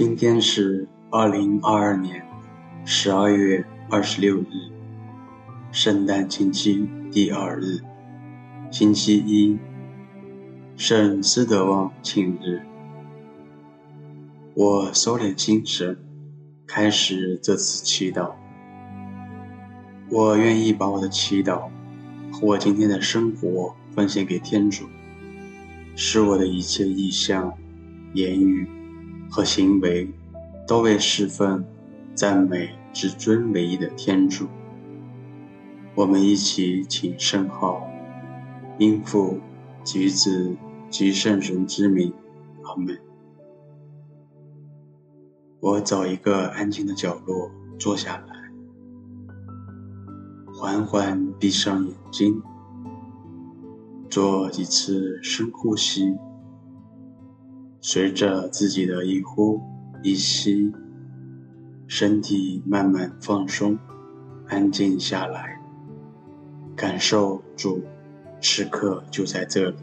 [0.00, 2.29] 今天是二零二二年
[2.84, 4.44] 十二月二十六日，
[5.70, 7.80] 圣诞节期第二日，
[8.70, 9.58] 星期一，
[10.76, 12.62] 圣斯德旺庆日。
[14.54, 15.96] 我收敛心神，
[16.66, 18.32] 开始这次祈祷。
[20.10, 21.68] 我愿意把我的祈祷
[22.32, 24.86] 和我今天的生活奉献给天主，
[25.94, 27.52] 使我的一切意向、
[28.14, 28.68] 言语。
[29.32, 30.10] 和行为
[30.66, 31.64] 都为侍奉、
[32.20, 34.46] 赞美至尊唯一的天主。
[35.94, 37.88] 我们一起请圣号，
[38.78, 39.38] 应父
[39.82, 40.54] 及子
[40.90, 42.12] 及圣神之名，
[42.62, 43.00] 阿门。
[45.60, 48.52] 我找一个安静的角落坐下来，
[50.52, 52.42] 缓缓闭上眼睛，
[54.10, 56.14] 做几次深呼吸。
[57.80, 59.58] 随着自己的一呼
[60.02, 60.70] 一吸，
[61.90, 63.76] 身体慢慢放松，
[64.46, 65.60] 安静下来，
[66.76, 67.82] 感受主
[68.40, 69.76] 此刻就在这里。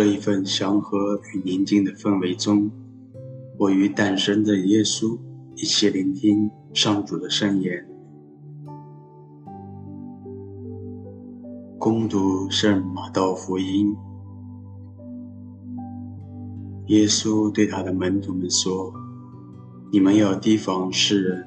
[0.00, 2.70] 这一份祥和与宁静的氛围中，
[3.58, 5.18] 我与诞生的耶稣
[5.56, 7.86] 一起聆听上主的圣言。
[11.78, 13.94] 恭读圣马窦福音。
[16.86, 18.90] 耶稣对他的门徒们说
[19.92, 21.46] ：“你们要提防世人，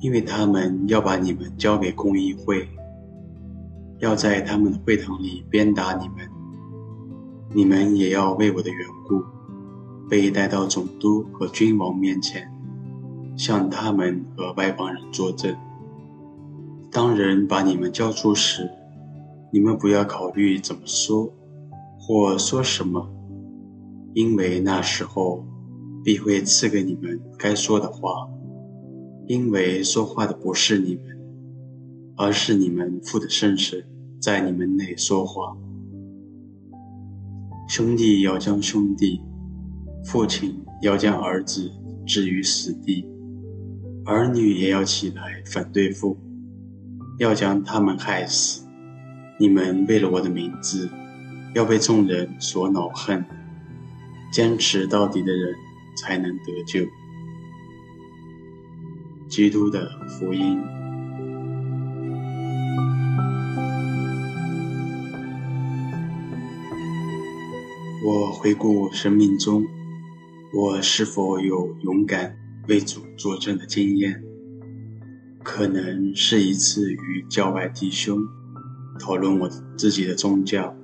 [0.00, 2.66] 因为他们要把你们交给公议会，
[3.98, 6.26] 要在他们的会堂里鞭打你们。”
[7.54, 9.22] 你们也要为我的缘故，
[10.08, 12.50] 被带到总督和君王面前，
[13.36, 15.54] 向他们和外邦人作证。
[16.90, 18.70] 当人把你们交出时，
[19.52, 21.30] 你们不要考虑怎么说，
[21.98, 23.06] 或说什么，
[24.14, 25.44] 因为那时候
[26.02, 28.28] 必会赐给你们该说的话。
[29.28, 31.04] 因为说话的不是你们，
[32.16, 33.84] 而是你们父的圣神
[34.20, 35.54] 在你们内说话。
[37.72, 39.18] 兄弟要将兄弟，
[40.04, 41.72] 父亲要将儿子
[42.06, 43.08] 置于死地，
[44.04, 46.18] 儿女也要起来反对父，
[47.18, 48.68] 要将他们害死。
[49.38, 50.86] 你们为了我的名字，
[51.54, 53.24] 要被众人所恼恨。
[54.30, 55.54] 坚持到底的人
[55.96, 56.86] 才能得救。
[59.30, 60.60] 基督的福音。
[68.04, 69.64] 我回顾生命中，
[70.52, 72.36] 我是否有勇敢
[72.66, 74.20] 为主作证的经验？
[75.44, 78.18] 可能是一次与教外弟兄
[78.98, 80.74] 讨论我自己的宗教，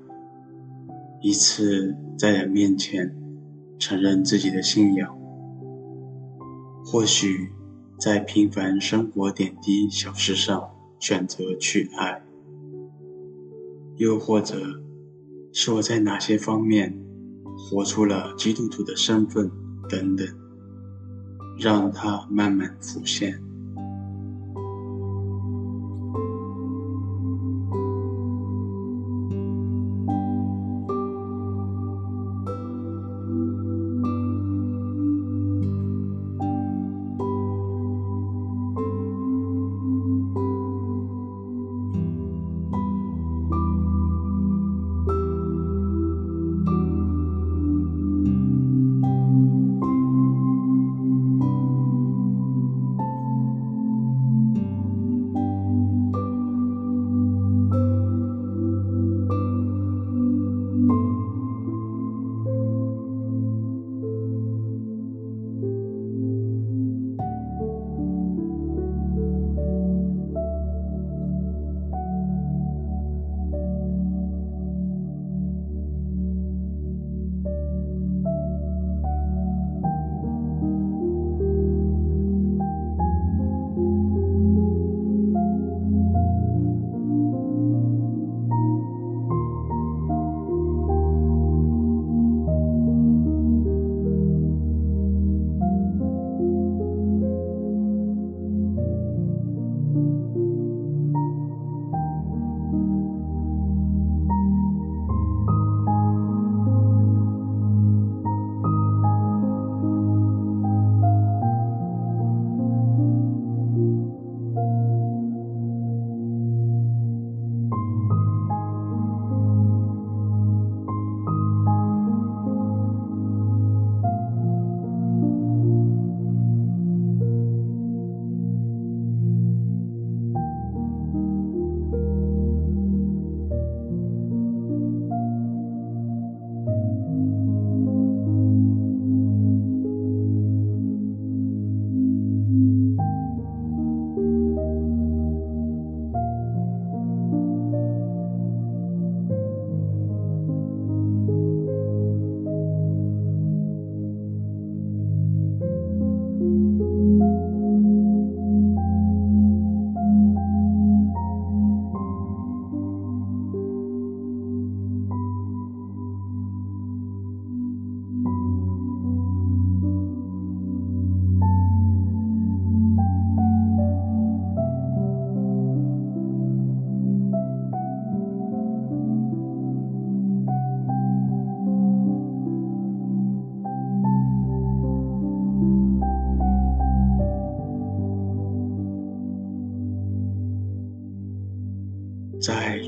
[1.20, 3.12] 一次在人面前
[3.80, 5.18] 承认自己的信仰，
[6.84, 7.48] 或许
[7.98, 12.22] 在平凡生活点滴小事上选择去爱，
[13.96, 14.80] 又或者
[15.52, 16.96] 是我在哪些方面，
[17.58, 19.50] 活出了基督徒的身份，
[19.88, 20.26] 等等，
[21.58, 23.42] 让他慢慢浮现。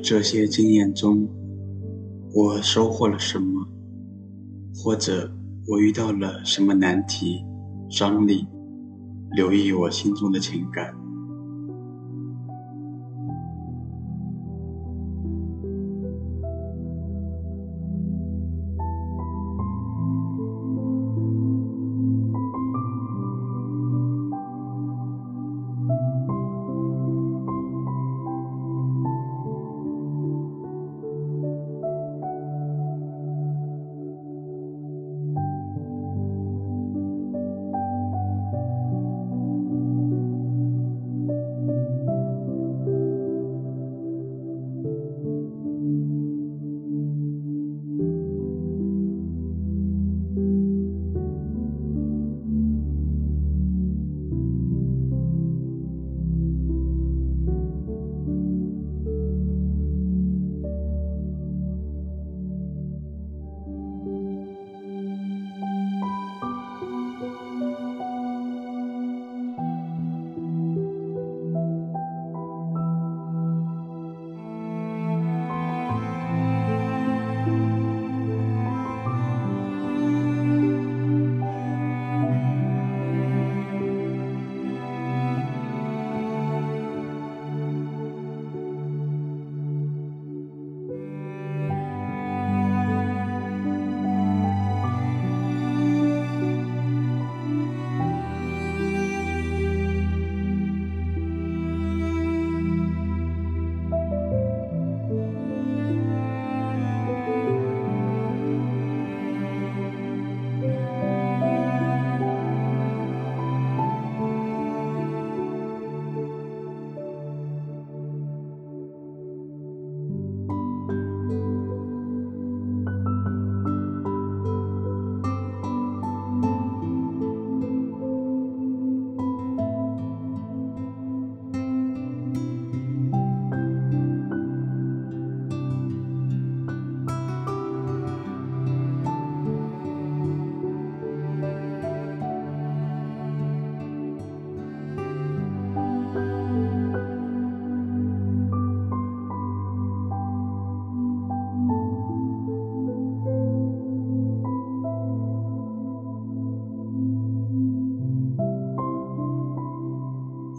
[0.03, 1.29] 这些经验中，
[2.33, 3.67] 我收获了什么，
[4.75, 5.31] 或者
[5.69, 7.45] 我遇到了什么难题、
[7.91, 8.47] 张力？
[9.33, 11.00] 留意我心中的情感。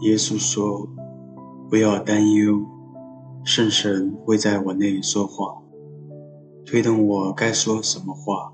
[0.02, 0.88] 耶稣说
[1.70, 2.60] ：“不要担忧，
[3.44, 5.62] 圣神会在我内说话，
[6.66, 8.52] 推动我该说什么话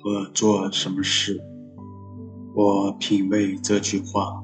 [0.00, 1.38] 和做什么事。
[2.54, 4.42] 我品味这句话，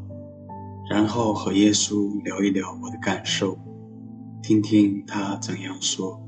[0.90, 3.56] 然后和耶稣聊一聊我的感受，
[4.42, 6.20] 听听他怎样说。”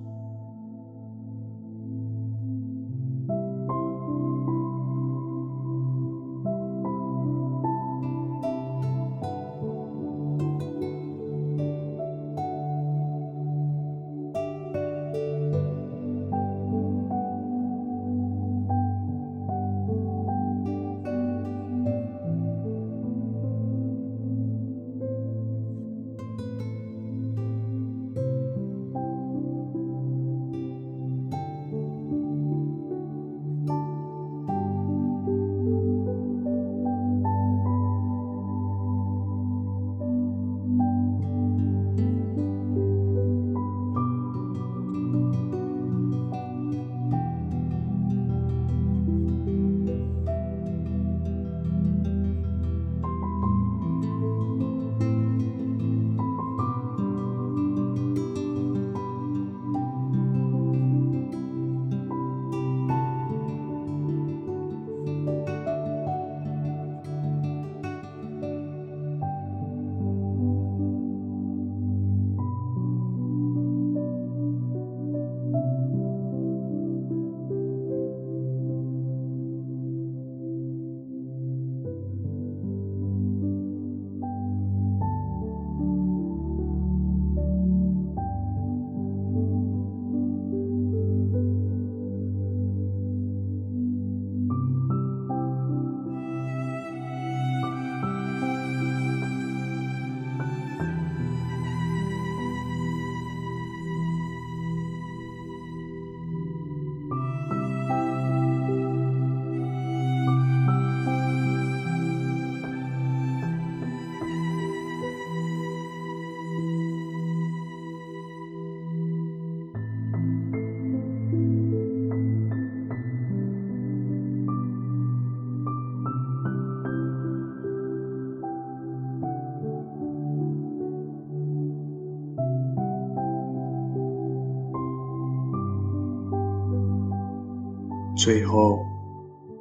[138.24, 138.86] 最后，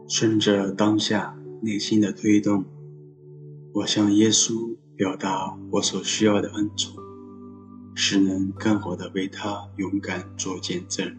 [0.07, 2.63] 顺着当下内心的推动，
[3.73, 6.95] 我向耶稣表达我所需要的恩宠，
[7.93, 11.13] 使能更好的为他勇敢做见证。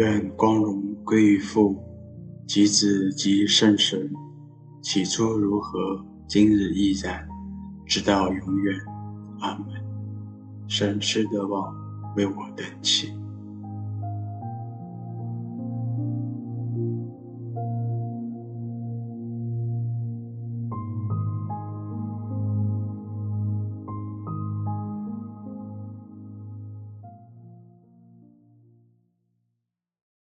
[0.00, 1.76] 愿光荣归于父、
[2.46, 4.10] 及子、及圣神，
[4.80, 7.28] 起初如何，今日亦然，
[7.84, 8.74] 直到永远。
[9.40, 9.66] 阿门。
[10.66, 11.74] 神施德旺
[12.16, 13.12] 为我等祈。